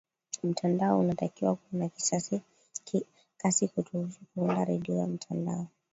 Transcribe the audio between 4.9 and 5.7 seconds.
ya mtandao